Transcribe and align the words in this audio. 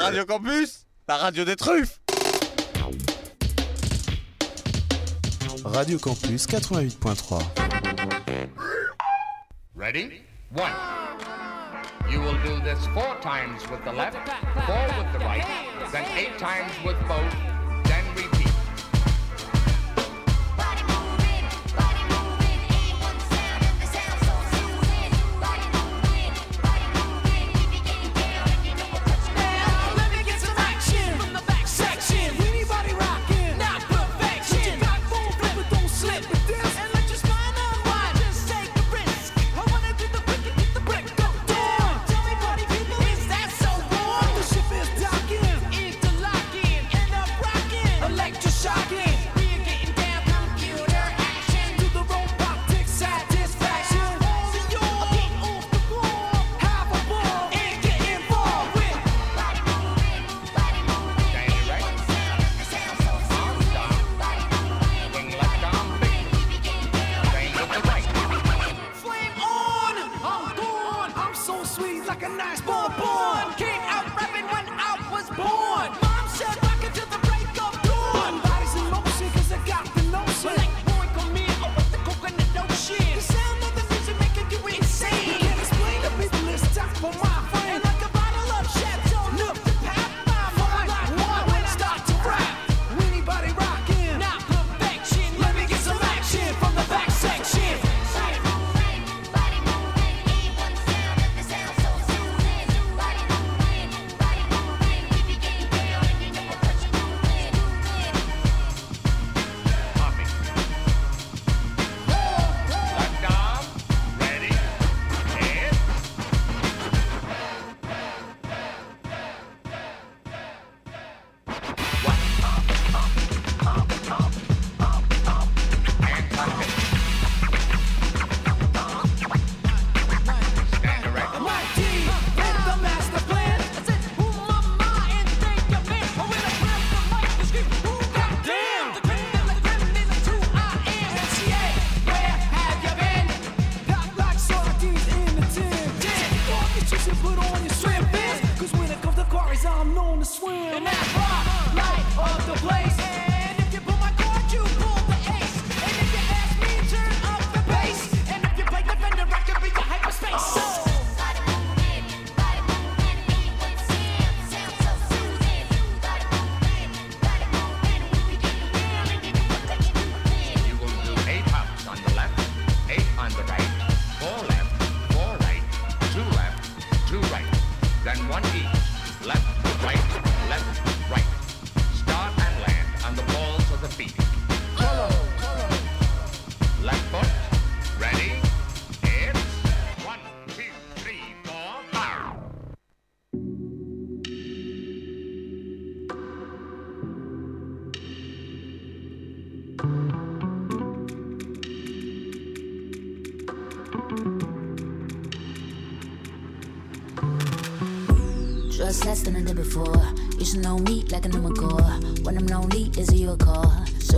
Radio 0.00 0.24
Campus, 0.24 0.86
la 1.06 1.18
radio 1.18 1.44
des 1.44 1.56
truffes. 1.56 2.00
Radio 5.64 5.98
Campus 5.98 6.46
88.3. 6.46 7.42
Ready? 9.74 10.22
One. 10.52 10.72
You 12.10 12.20
will 12.20 12.38
do 12.42 12.60
this 12.64 12.78
four 12.94 13.14
times 13.20 13.68
with 13.70 13.84
the 13.84 13.92
left, 13.92 14.16
four 14.66 14.86
with 14.98 15.12
the 15.12 15.18
right, 15.18 15.46
then 15.92 16.06
eight 16.16 16.38
times 16.38 16.72
with 16.82 16.96
both. 17.06 17.49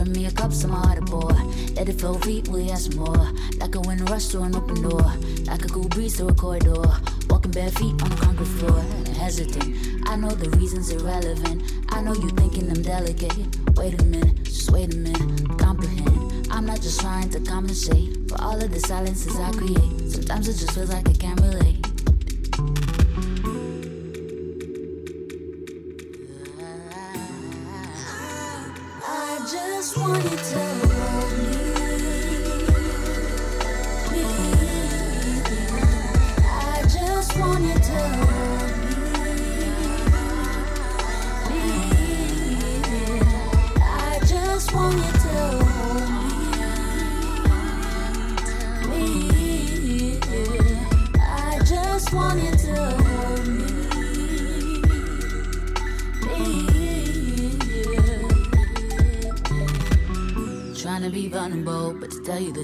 Pour 0.02 0.10
me 0.10 0.26
a 0.26 0.32
cup, 0.32 0.52
some 0.52 0.72
water, 0.72 1.00
pour. 1.02 1.30
Let 1.76 1.88
it 1.88 2.00
flow, 2.00 2.14
free, 2.14 2.42
we 2.50 2.70
ask 2.70 2.92
more. 2.94 3.28
Like 3.58 3.76
a 3.76 3.80
wind 3.80 4.10
rush 4.10 4.26
through 4.26 4.42
an 4.42 4.56
open 4.56 4.82
door. 4.82 5.12
Like 5.44 5.64
a 5.64 5.68
cool 5.68 5.86
breeze 5.90 6.16
through 6.16 6.30
a 6.30 6.34
corridor. 6.34 6.82
Walking 7.30 7.52
bare 7.52 7.70
feet 7.70 8.02
on 8.02 8.10
the 8.10 8.16
concrete 8.16 8.46
floor. 8.46 8.80
And 8.80 9.08
hesitant, 9.16 10.08
I 10.08 10.16
know 10.16 10.30
the 10.30 10.50
reason's 10.58 10.90
irrelevant. 10.90 11.62
I 11.90 12.02
know 12.02 12.14
you're 12.14 12.30
thinking 12.30 12.68
I'm 12.68 12.82
delicate. 12.82 13.32
Wait 13.76 14.00
a 14.00 14.04
minute, 14.04 14.42
just 14.42 14.72
wait 14.72 14.92
a 14.92 14.96
minute. 14.96 15.58
Comprehend. 15.58 16.48
I'm 16.50 16.66
not 16.66 16.82
just 16.82 17.00
trying 17.00 17.30
to 17.30 17.38
compensate 17.38 18.28
for 18.28 18.42
all 18.42 18.60
of 18.60 18.72
the 18.72 18.80
silences 18.80 19.38
I 19.38 19.52
create. 19.52 20.10
Sometimes 20.10 20.48
it 20.48 20.54
just 20.54 20.72
feels 20.72 20.90
like 20.90 21.08
I 21.08 21.12
can't 21.12 21.40
relate. 21.40 21.61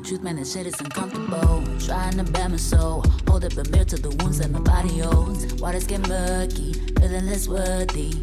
truth, 0.08 0.22
man, 0.22 0.37
this 0.37 0.55
shit 0.55 0.66
is 0.66 0.81
uncomfortable. 0.81 1.62
Trying 1.81 2.16
to 2.16 2.25
bend 2.32 2.52
my 2.52 2.56
soul, 2.56 3.05
hold 3.28 3.44
up 3.44 3.52
a 3.52 3.64
mirror 3.70 3.84
to 3.84 3.96
the 3.96 4.08
wounds 4.08 4.38
that 4.38 4.50
my 4.50 4.60
body 4.60 5.00
holds. 5.00 5.52
Waters 5.60 5.87
get 5.87 6.08
murky, 6.08 6.72
feeling 6.99 7.26
less 7.26 7.46
worthy. 7.46 8.14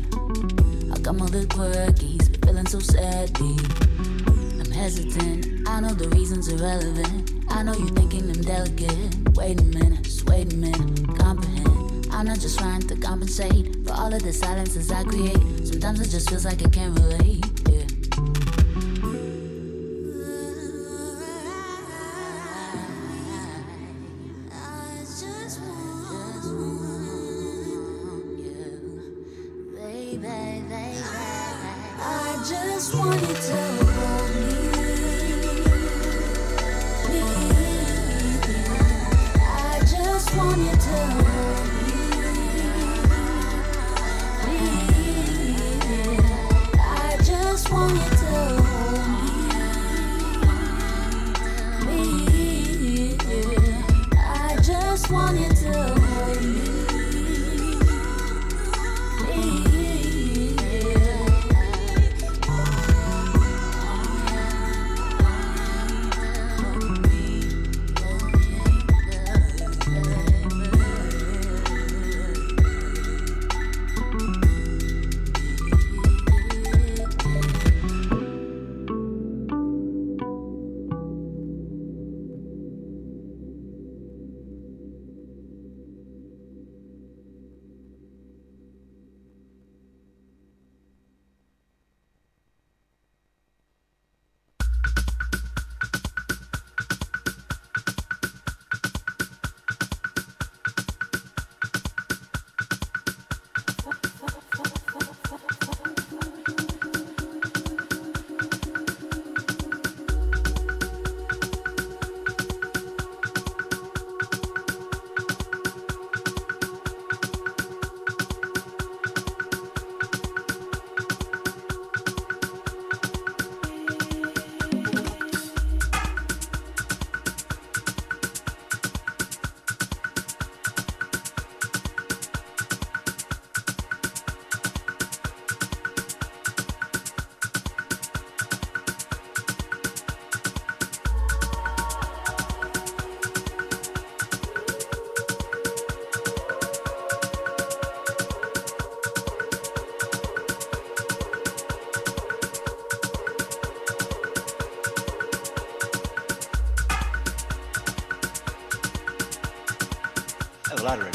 I 0.91 0.99
come 1.01 1.21
all 1.21 1.27
the 1.27 1.45
quirkies, 1.45 2.43
feeling 2.43 2.65
so 2.65 2.79
sad. 2.79 3.37
I'm 3.39 4.71
hesitant, 4.71 5.69
I 5.69 5.79
know 5.79 5.93
the 5.93 6.09
reasons 6.09 6.47
irrelevant. 6.47 7.45
I 7.49 7.61
know 7.61 7.75
you're 7.75 7.89
thinking 7.89 8.31
I'm 8.31 8.41
delicate. 8.41 9.35
Wait 9.35 9.61
a 9.61 9.63
minute, 9.63 10.01
just 10.01 10.27
wait 10.27 10.53
a 10.53 10.55
minute, 10.55 11.19
comprehend. 11.19 12.07
I'm 12.11 12.25
not 12.25 12.39
just 12.39 12.57
trying 12.57 12.81
to 12.81 12.95
compensate 12.95 13.85
for 13.85 13.93
all 13.93 14.11
of 14.11 14.23
the 14.23 14.33
silences 14.33 14.91
I 14.91 15.03
create. 15.03 15.67
Sometimes 15.67 16.01
it 16.01 16.09
just 16.09 16.31
feels 16.31 16.45
like 16.45 16.65
I 16.65 16.69
can't 16.69 16.97
relate. 16.99 17.44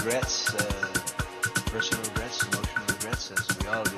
regrets, 0.04 0.54
uh, 0.54 0.62
personal 1.66 2.02
regrets, 2.04 2.42
emotional 2.44 2.86
regrets, 2.88 3.30
as 3.32 3.58
we 3.58 3.68
all 3.68 3.84
do. 3.84 3.96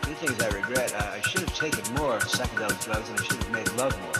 Two 0.00 0.14
things 0.14 0.40
I 0.40 0.48
regret. 0.56 0.94
I, 0.94 1.16
I 1.16 1.20
should 1.20 1.42
have 1.42 1.54
taken 1.54 1.94
more 1.94 2.18
psychedelic 2.20 2.82
drugs 2.82 3.10
and 3.10 3.20
I 3.20 3.22
should 3.22 3.36
have 3.36 3.50
made 3.50 3.68
love 3.72 4.00
more. 4.00 4.12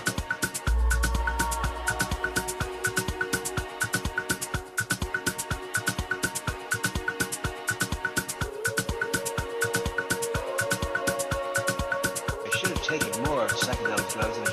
I 12.44 12.50
should 12.59 12.71
have 12.71 12.85
taken 12.85 13.23
more 13.23 13.47
psychedelic 13.49 14.12
drugs 14.12 14.50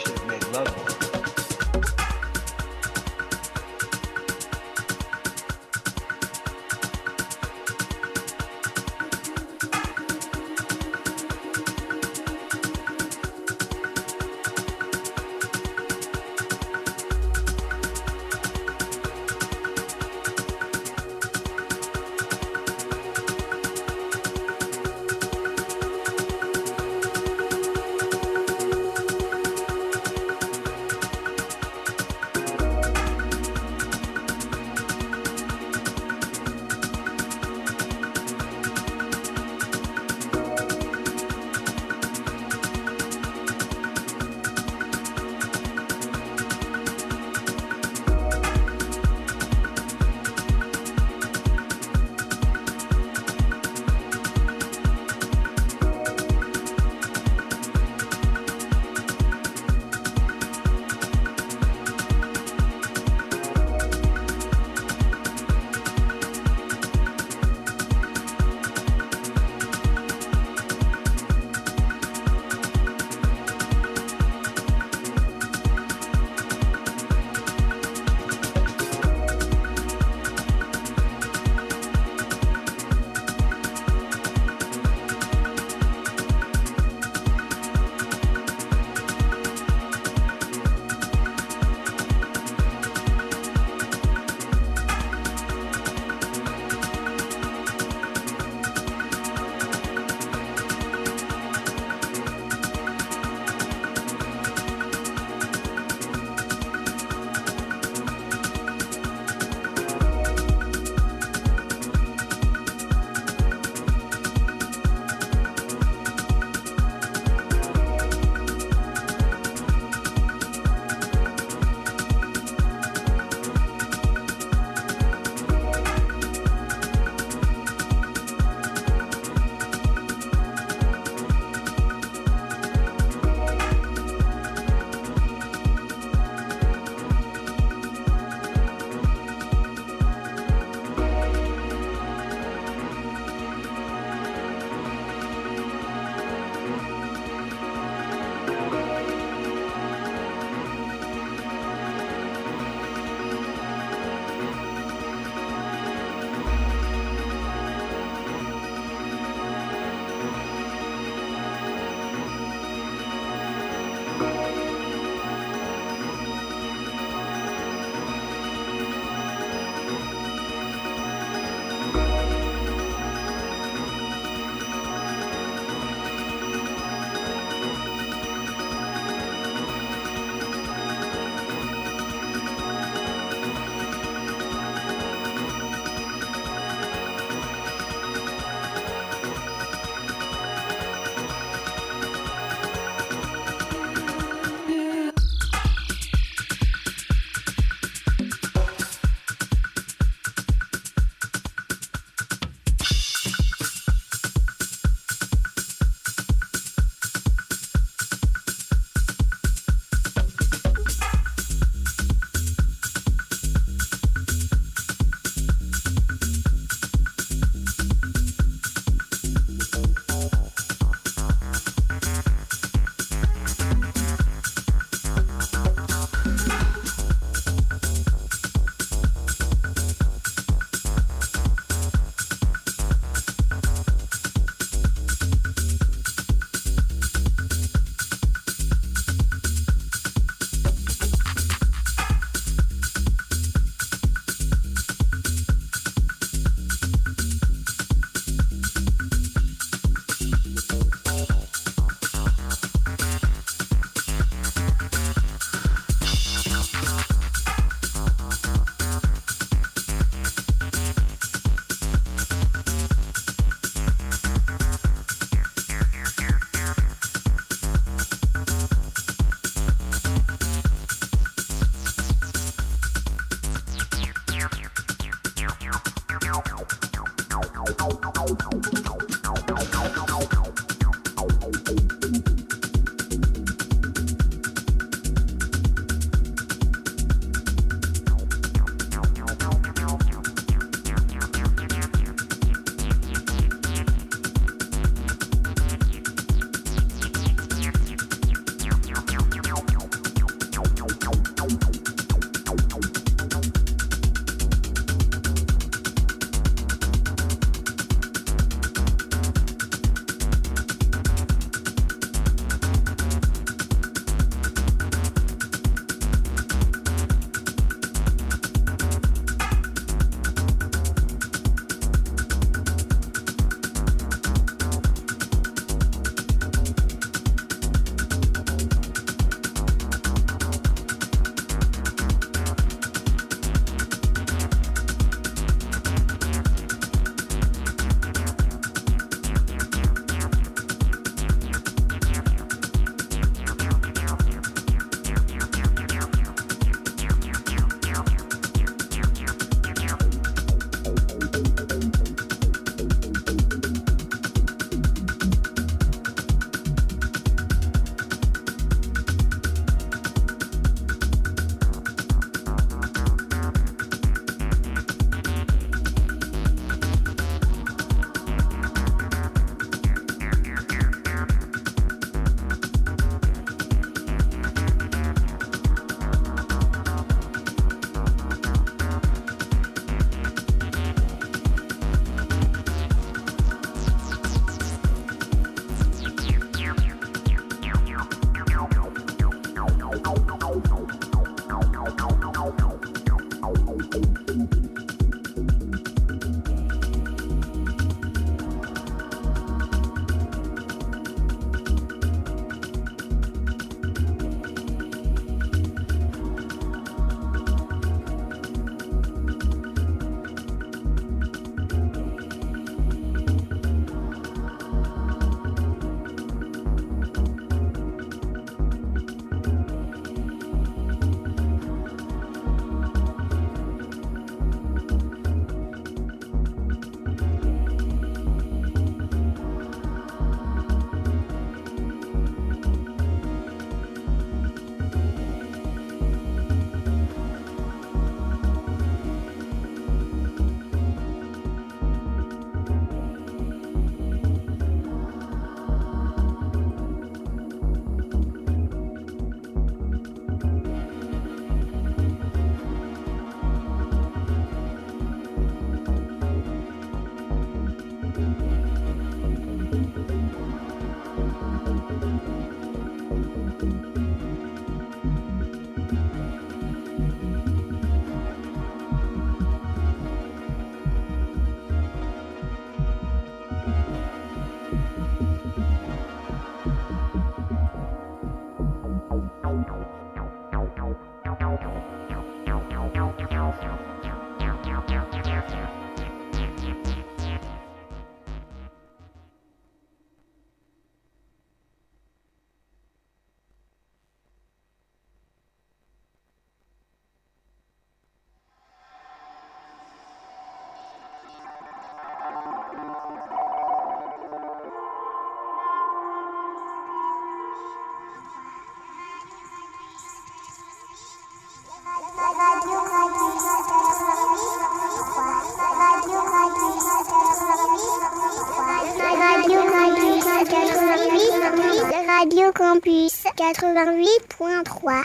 Campus 522.77 523.23
88.3. 523.23 525.03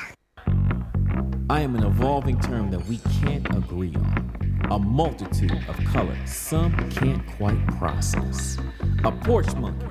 I 1.49 1.61
am 1.61 1.75
an 1.75 1.85
evolving 1.85 2.39
term 2.39 2.71
that 2.71 2.85
we 2.87 2.99
can't 3.23 3.49
agree 3.57 3.95
on. 3.95 4.67
A 4.71 4.79
multitude 4.79 5.59
of 5.67 5.77
colors 5.87 6.19
some 6.29 6.75
can't 6.91 7.27
quite 7.39 7.67
process. 7.79 8.59
A 9.05 9.11
porch 9.11 9.55
monkey 9.55 9.87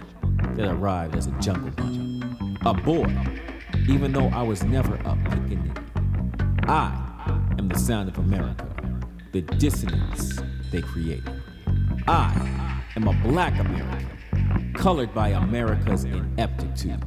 that 0.53 0.69
arrived 0.69 1.15
as 1.15 1.25
a 1.25 1.31
jungle 1.39 1.71
bunny. 1.71 2.21
A 2.67 2.73
boy, 2.75 3.11
even 3.89 4.11
though 4.11 4.27
I 4.27 4.43
was 4.43 4.63
never 4.63 4.93
a 4.93 5.15
pickaninny. 5.15 5.75
I 6.69 6.93
am 7.57 7.67
the 7.67 7.79
sound 7.79 8.09
of 8.09 8.19
America, 8.19 8.67
the 9.31 9.41
dissonance 9.41 10.39
they 10.71 10.83
created. 10.83 11.41
I 12.07 12.79
am 12.95 13.07
a 13.07 13.13
black 13.23 13.57
American, 13.59 14.73
colored 14.75 15.15
by 15.15 15.29
America's 15.29 16.03
ineptitude. 16.03 17.03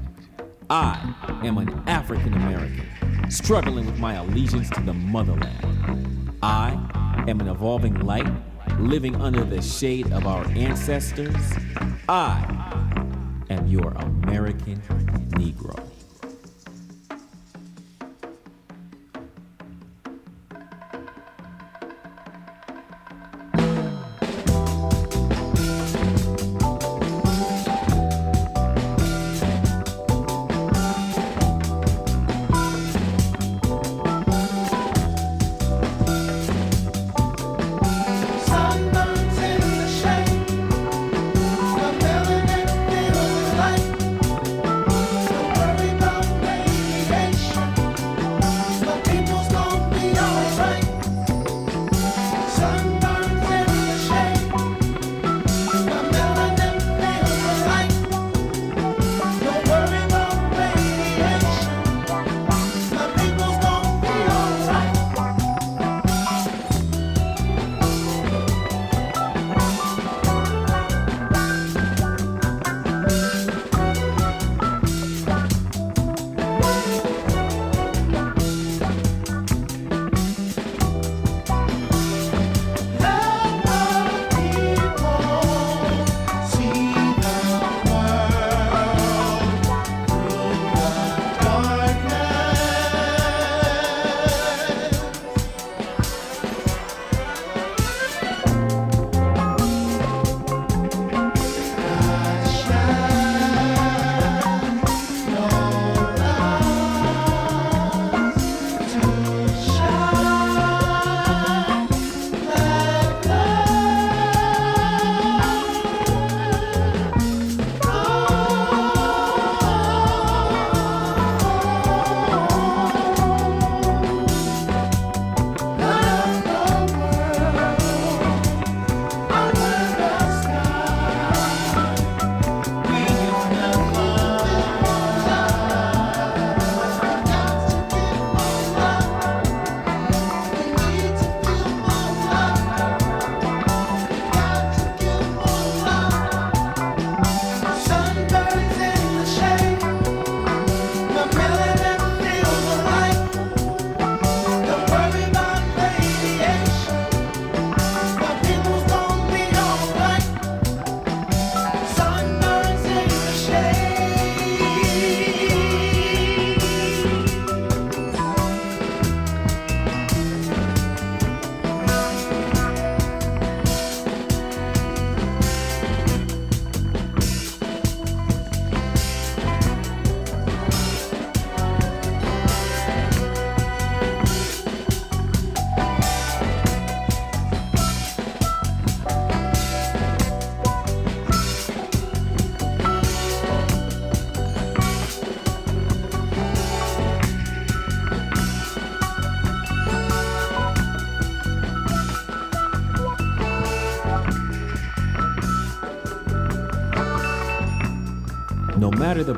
I 0.75 1.15
am 1.45 1.59
an 1.59 1.69
African 1.87 2.35
American, 2.35 3.31
struggling 3.31 3.87
with 3.87 4.01
my 4.01 4.15
allegiance 4.15 4.69
to 4.71 4.81
the 4.81 4.93
motherland. 4.93 6.37
I 6.43 7.25
am 7.29 7.41
an 7.41 7.47
evolving 7.47 8.01
light, 8.01 8.27
living 8.81 9.15
under 9.15 9.45
the 9.45 9.63
shade 9.63 10.13
of 10.13 10.27
our 10.27 10.45
ancestors. 10.49 11.37
I 12.09 12.43
am 13.51 13.69
your 13.69 13.93
American 13.93 14.83
Negro. 15.37 15.84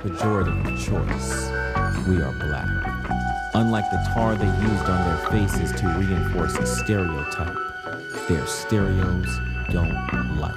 Pejorative 0.06 0.64
choice, 0.78 1.50
we 2.06 2.22
are 2.22 2.32
black. 2.32 2.68
Unlike 3.54 3.90
the 3.90 4.10
tar 4.14 4.36
they 4.36 4.46
used 4.46 4.84
on 4.84 5.04
their 5.04 5.30
faces 5.30 5.72
to 5.80 5.86
reinforce 5.98 6.56
a 6.56 6.66
stereotype, 6.66 7.56
their 8.28 8.46
stereos 8.46 9.26
don't 9.72 10.38
like. 10.38 10.54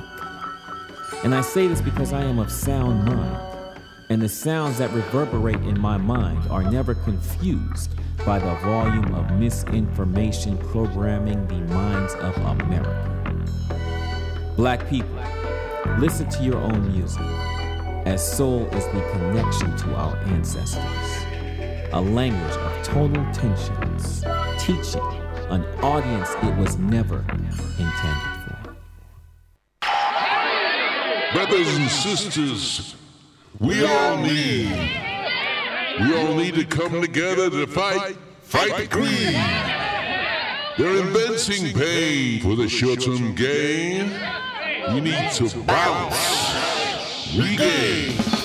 And 1.23 1.33
I 1.33 1.41
say 1.41 1.67
this 1.67 1.81
because 1.81 2.13
I 2.13 2.21
am 2.21 2.37
of 2.37 2.51
sound 2.51 3.05
mind, 3.05 3.75
and 4.09 4.21
the 4.21 4.29
sounds 4.29 4.77
that 4.77 4.91
reverberate 4.91 5.61
in 5.63 5.79
my 5.79 5.97
mind 5.97 6.47
are 6.51 6.63
never 6.69 6.93
confused 6.93 7.91
by 8.25 8.37
the 8.37 8.53
volume 8.65 9.15
of 9.15 9.31
misinformation 9.31 10.57
programming 10.57 11.47
the 11.47 11.73
minds 11.73 12.13
of 12.15 12.37
America. 12.37 13.35
Black 14.55 14.87
people, 14.89 15.23
listen 15.97 16.29
to 16.29 16.43
your 16.43 16.57
own 16.57 16.91
music, 16.91 17.21
as 18.09 18.37
soul 18.37 18.65
is 18.69 18.85
the 18.87 19.07
connection 19.11 19.77
to 19.77 19.93
our 19.93 20.17
ancestors, 20.33 20.83
a 21.93 22.01
language 22.01 22.55
of 22.55 22.83
tonal 22.83 23.23
tensions, 23.31 24.23
teaching 24.57 24.99
an 25.51 25.63
audience 25.83 26.31
it 26.41 26.57
was 26.57 26.79
never 26.79 27.19
intended 27.77 28.35
for. 28.43 28.75
Brothers 31.33 31.67
and 31.77 31.87
sisters, 31.87 32.95
we 33.59 33.85
all 33.85 34.17
need, 34.17 34.71
we 36.01 36.17
all 36.17 36.33
need 36.33 36.55
to 36.55 36.65
come 36.65 37.01
together 37.01 37.51
to 37.51 37.67
fight, 37.67 38.17
fight 38.41 38.75
the 38.75 38.87
greed. 38.87 39.37
They're 40.79 40.97
inventing 41.05 41.73
pain 41.77 42.41
for 42.41 42.55
the 42.55 42.67
short-term 42.67 43.35
gain. 43.35 44.11
We 44.95 45.01
need 45.01 45.31
to 45.33 45.61
bounce, 45.63 46.78
regain. 47.35 48.38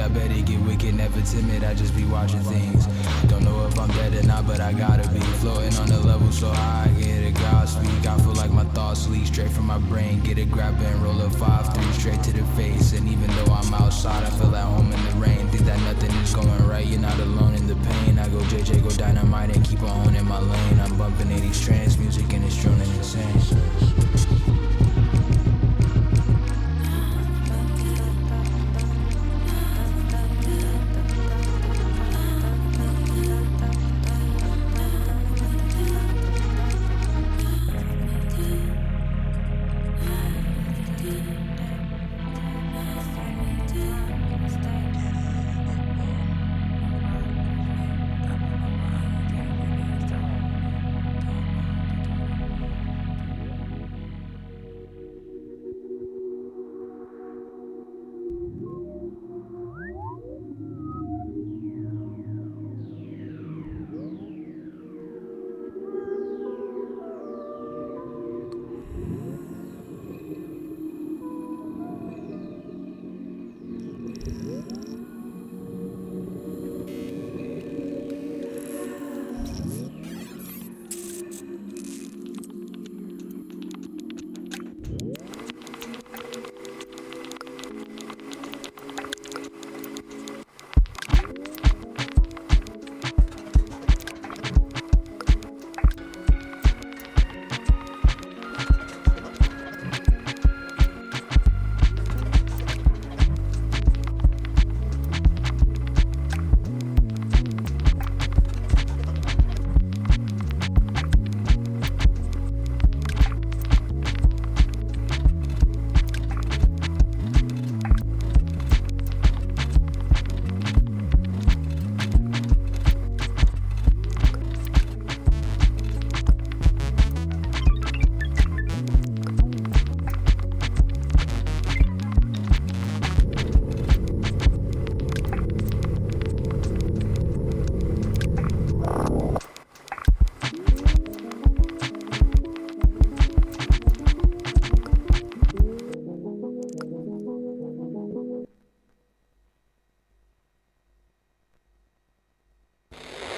I 0.00 0.08
bet 0.08 0.30
get 0.46 0.60
wicked, 0.60 0.94
never 0.94 1.20
timid. 1.22 1.64
I 1.64 1.74
just 1.74 1.96
be 1.96 2.04
watching 2.04 2.40
things. 2.40 2.77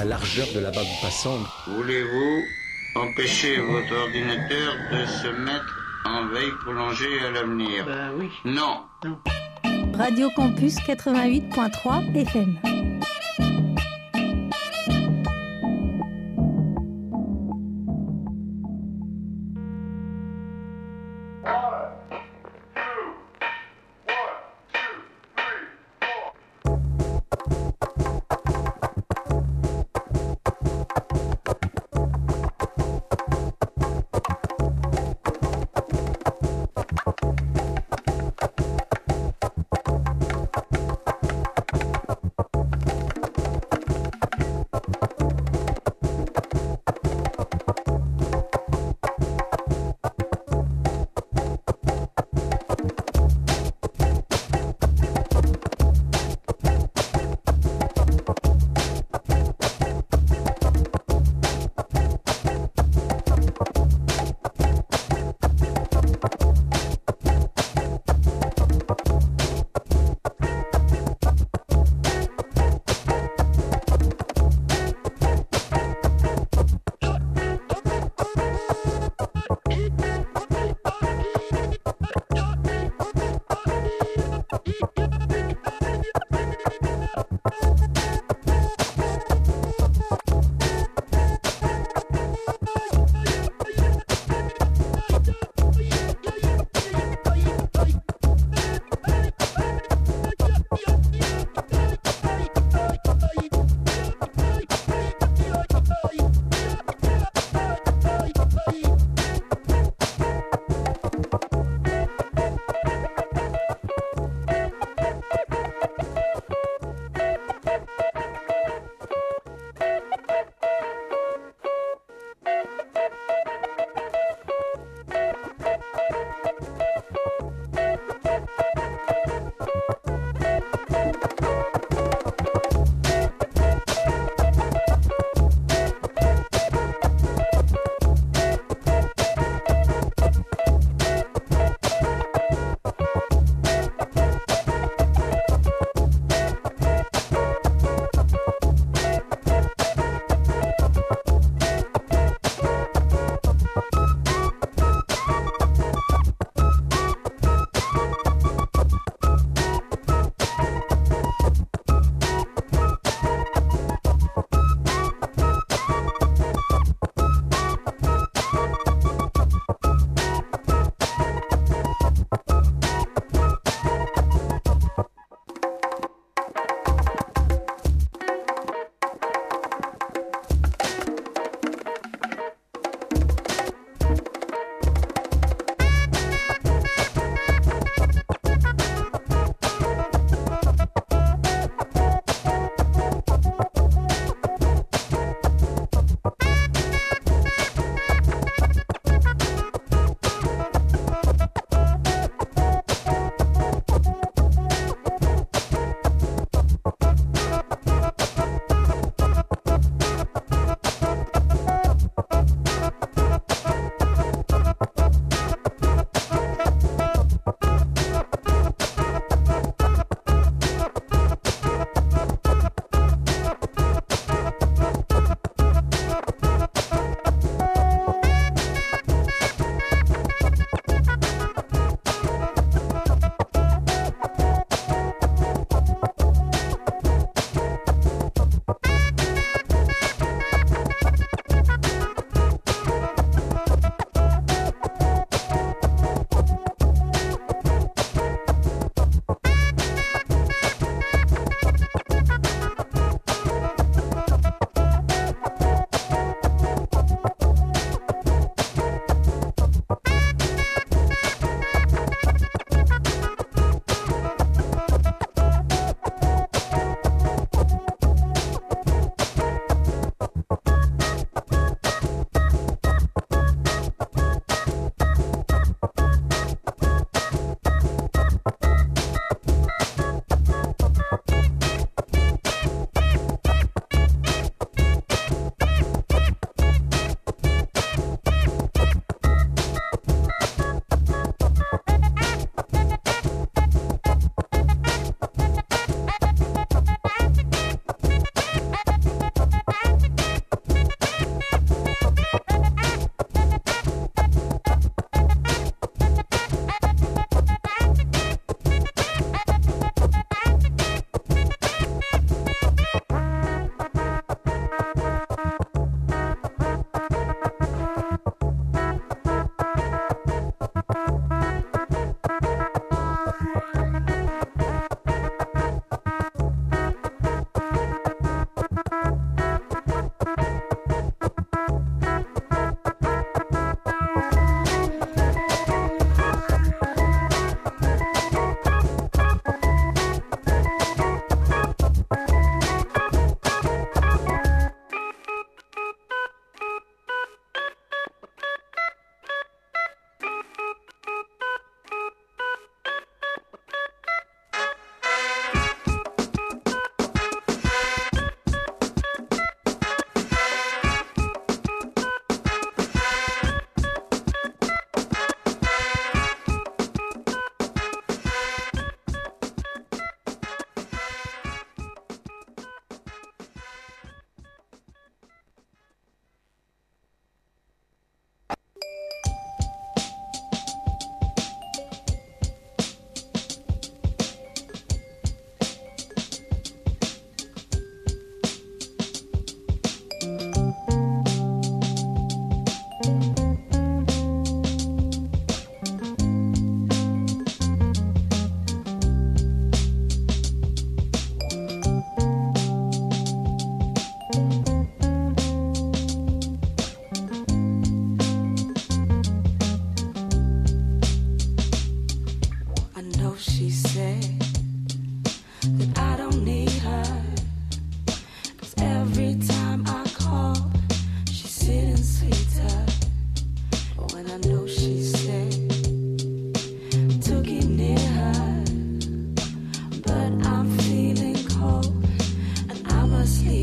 largeur 0.04 0.46
de 0.54 0.60
la 0.60 0.70
bande 0.70 0.86
passante. 1.02 1.46
Voulez-vous 1.66 2.42
empêcher 2.94 3.58
votre 3.60 3.94
ordinateur 3.94 4.74
de 4.92 5.04
se 5.06 5.28
mettre 5.28 6.00
en 6.04 6.26
veille 6.28 6.52
prolongée 6.62 7.20
à 7.26 7.30
l'avenir? 7.30 7.84
Bah 7.84 8.10
oui. 8.18 8.30
Non. 8.44 8.82
non. 9.04 9.18
Radio 9.94 10.30
Campus 10.34 10.76
88.3 10.76 12.14
FM. 12.14 12.77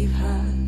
we've 0.06 0.14
had. 0.14 0.65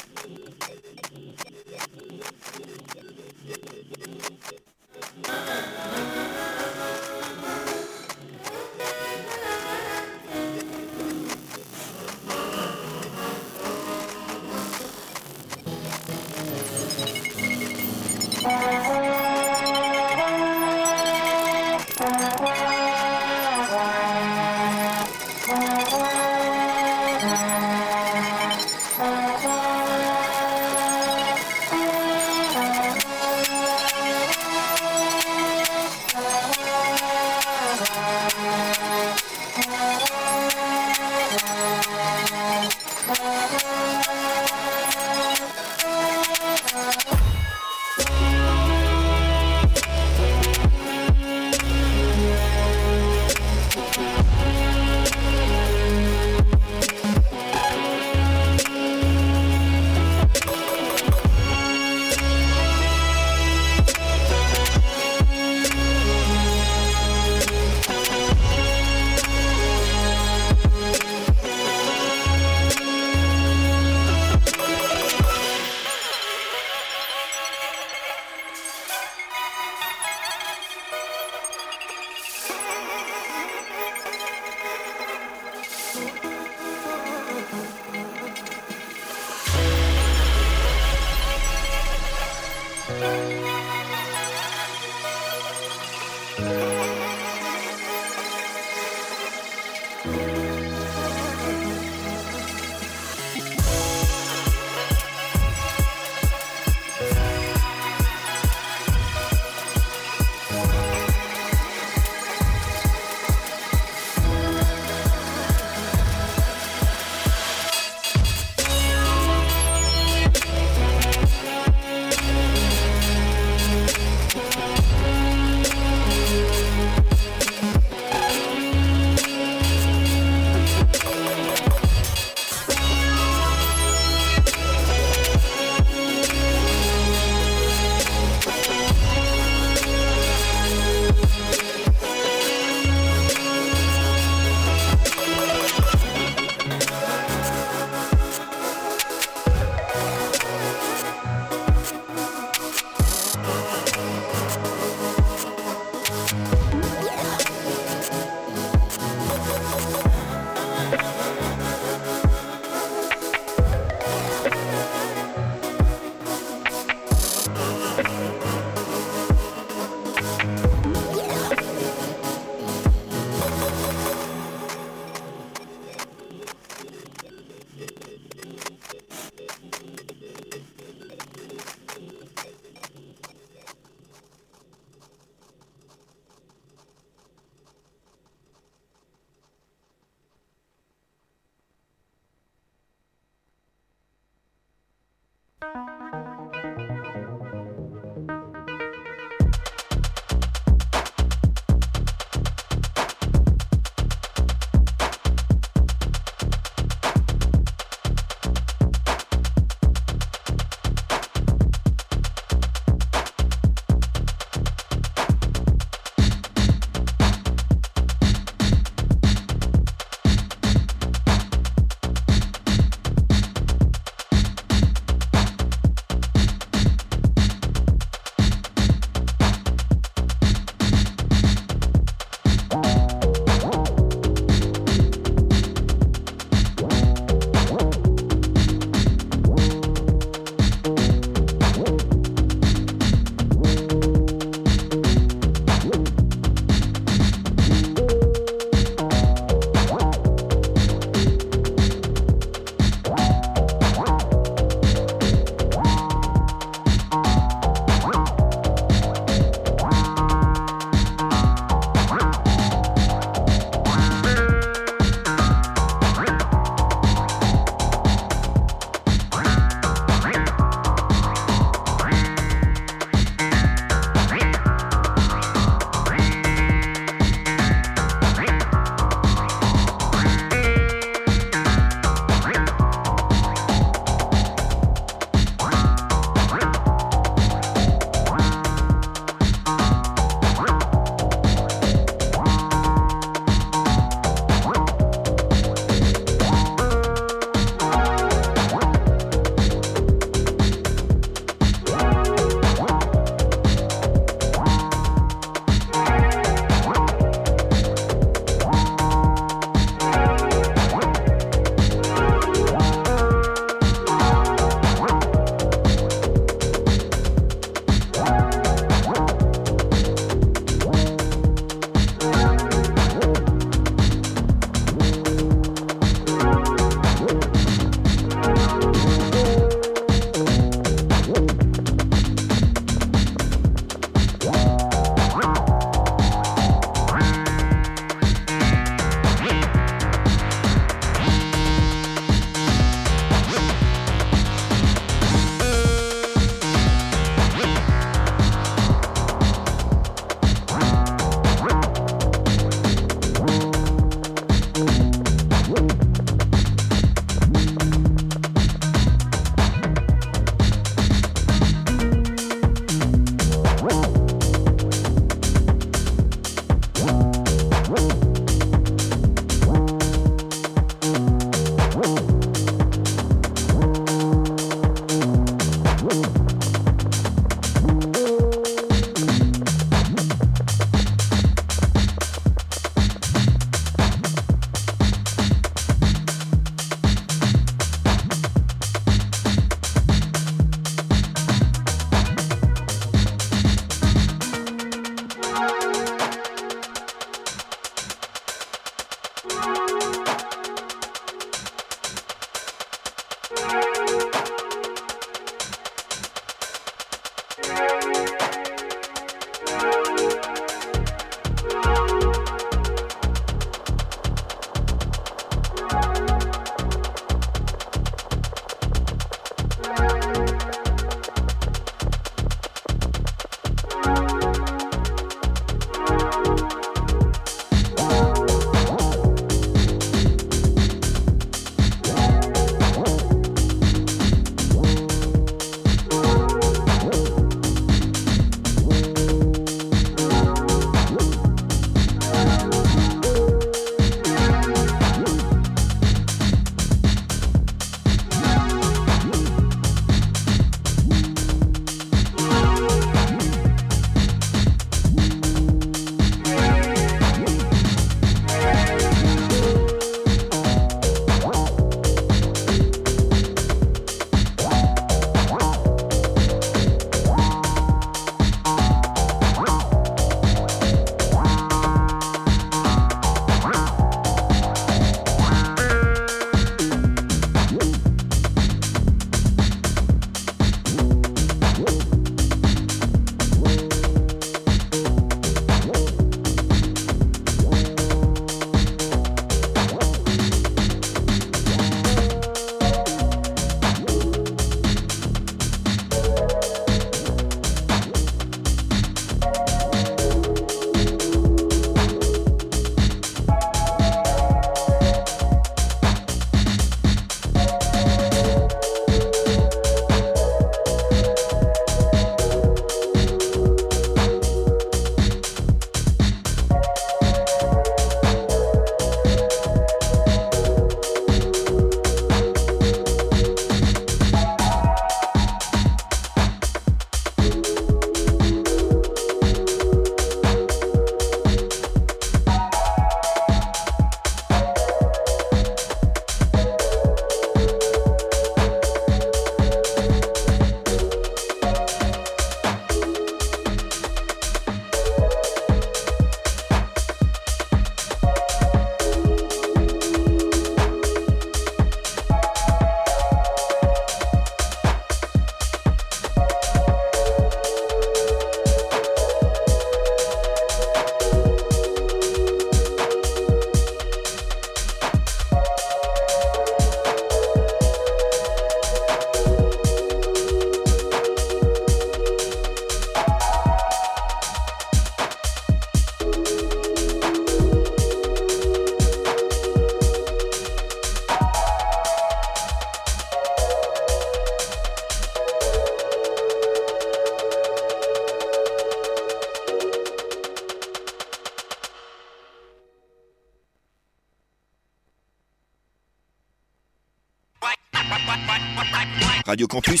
Campus. 599.71 600.00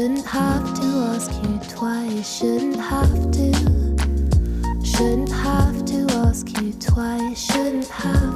Shouldn't 0.00 0.24
have 0.28 0.80
to 0.80 0.86
ask 1.12 1.30
you 1.42 1.60
twice. 1.68 2.38
Shouldn't 2.38 2.76
have 2.76 3.30
to. 3.32 3.52
Shouldn't 4.82 5.30
have 5.30 5.84
to 5.84 6.06
ask 6.24 6.48
you 6.58 6.72
twice. 6.72 7.38
Shouldn't 7.38 7.86
have. 7.88 8.29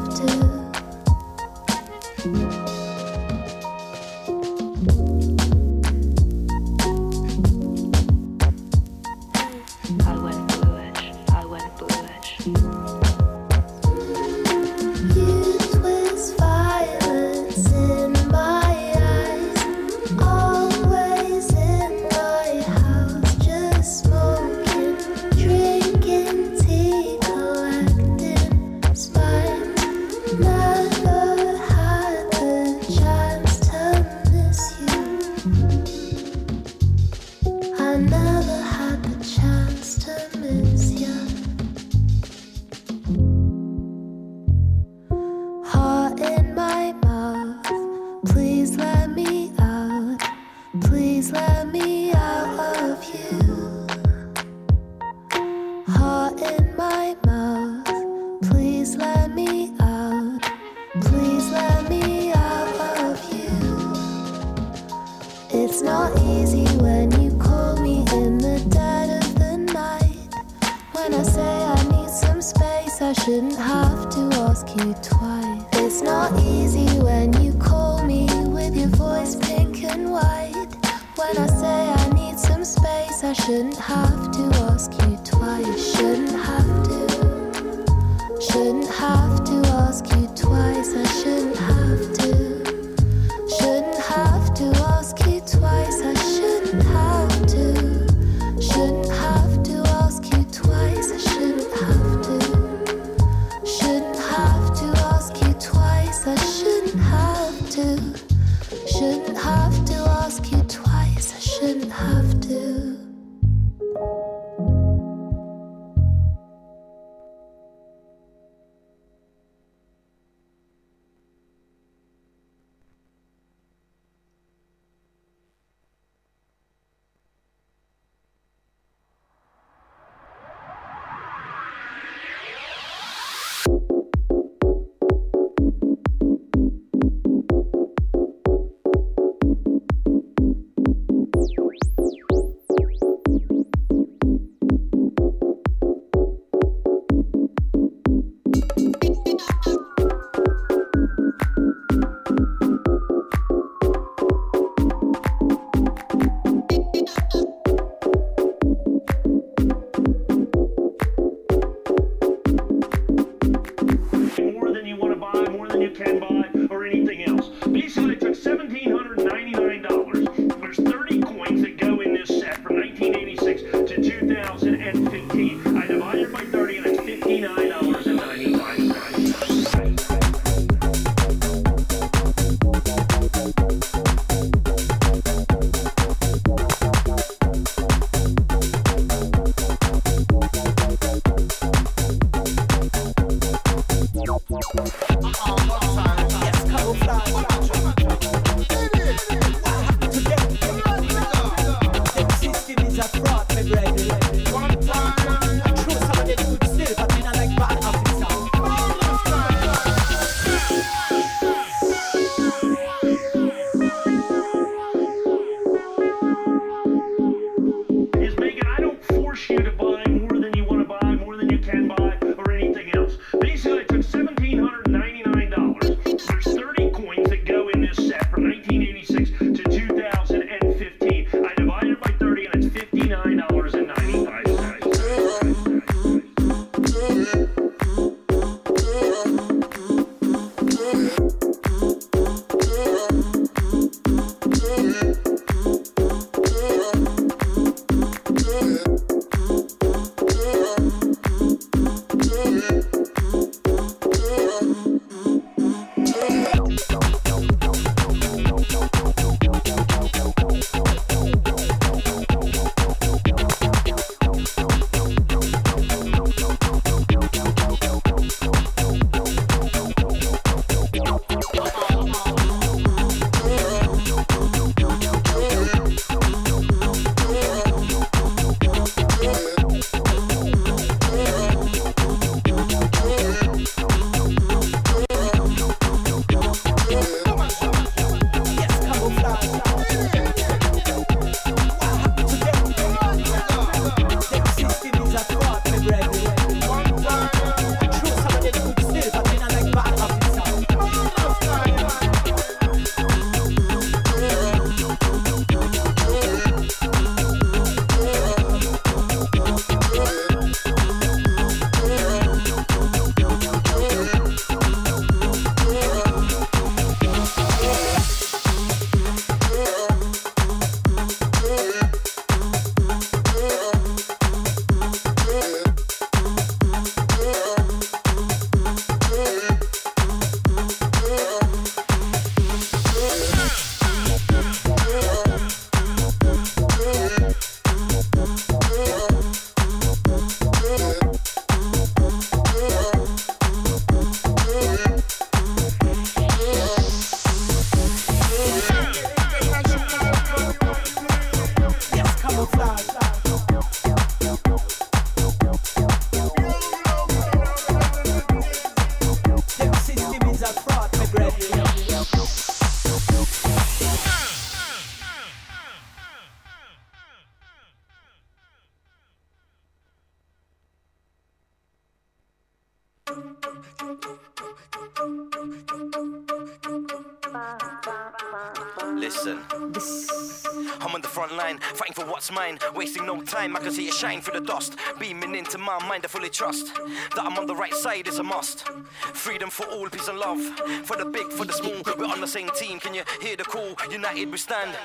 Mine. 382.32 382.58
Wasting 382.74 383.06
no 383.06 383.20
time, 383.22 383.56
I 383.56 383.60
can 383.60 383.72
see 383.72 383.88
it 383.88 383.94
shine 383.94 384.20
through 384.20 384.40
the 384.40 384.46
dust. 384.46 384.76
Beaming 384.98 385.34
into 385.34 385.58
my 385.58 385.78
mind, 385.86 386.04
I 386.04 386.08
fully 386.08 386.30
trust 386.30 386.74
that 386.74 387.24
I'm 387.24 387.38
on 387.38 387.46
the 387.46 387.54
right 387.54 387.74
side 387.74 388.08
is 388.08 388.18
a 388.18 388.22
must. 388.22 388.68
Freedom 389.12 389.50
for 389.50 389.66
all, 389.66 389.88
peace 389.88 390.08
and 390.08 390.18
love. 390.18 390.40
For 390.84 390.96
the 390.96 391.04
big, 391.04 391.26
for 391.30 391.44
the 391.44 391.52
small, 391.52 391.82
we're 391.98 392.06
on 392.06 392.20
the 392.20 392.26
same 392.26 392.50
team. 392.50 392.78
Can 392.80 392.94
you 392.94 393.02
hear 393.20 393.36
the 393.36 393.44
call? 393.44 393.74
United 393.90 394.30
we 394.30 394.38
stand. 394.38 394.76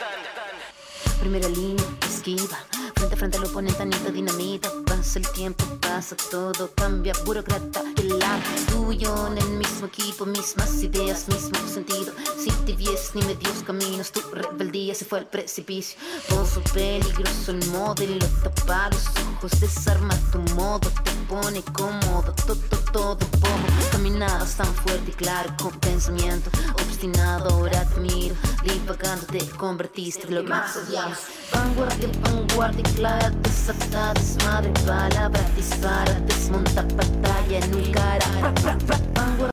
Primera 1.19 1.47
línea, 1.49 1.85
esquiva. 2.07 2.57
Frente 2.95 3.15
a 3.15 3.17
frente 3.17 3.37
al 3.37 3.45
oponente, 3.45 3.81
anita 3.81 4.11
dinamita. 4.11 4.69
Pasa 4.85 5.19
el 5.19 5.27
tiempo, 5.29 5.63
pasa 5.79 6.15
todo, 6.31 6.71
cambia. 6.75 7.13
Burócrata, 7.25 7.81
el 7.97 8.19
lado 8.19 8.41
tuyo 8.67 9.27
en 9.27 9.37
el 9.37 9.49
mismo 9.51 9.87
equipo, 9.87 10.25
mismas 10.25 10.83
ideas, 10.83 11.27
mismo 11.27 11.57
sentido. 11.67 12.13
Sin 12.37 12.53
tibies 12.65 13.11
ni 13.15 13.21
medios 13.23 13.63
caminos, 13.65 14.11
tu 14.11 14.21
rebeldía 14.31 14.93
se 14.95 15.05
fue 15.05 15.19
al 15.19 15.27
precipicio. 15.27 15.97
Pozo 16.29 16.61
peligroso, 16.73 17.51
el 17.51 17.65
modelo 17.67 18.25
tapa 18.43 18.89
los 18.89 19.07
ojos, 19.35 19.59
desarma 19.59 20.15
tu 20.31 20.39
modo, 20.55 20.89
te 20.89 21.11
pone 21.27 21.61
cómodo. 21.63 22.33
Todo, 22.45 22.57
todo, 22.91 23.17
poco. 23.17 23.49
Caminabas 23.91 24.55
tan 24.55 24.73
fuerte 24.75 25.11
y 25.11 25.13
claro, 25.13 25.55
con 25.61 25.71
pensamiento 25.79 26.49
obstinado. 26.73 27.49
Ahora 27.49 27.85
te 27.85 27.99
miro, 28.01 28.35
divagando, 28.63 29.25
te 29.27 29.45
convertiste 29.51 30.27
en 30.27 30.35
lo 30.35 30.43
más 30.43 30.88
odiamos. 30.89 31.19
Vanguardia, 31.51 32.09
vanguardia, 32.21 32.83
clara, 32.95 33.29
desatada, 33.29 34.13
desmadre, 34.13 34.71
palabra, 34.85 35.41
dispara, 35.55 36.13
desmonta 36.25 36.83
pantalla 36.83 37.57
en 37.57 37.75
un 37.75 37.91
cara. 37.91 38.25
Ra, 38.41 38.51
ra, 38.63 38.77
ra, 38.87 38.97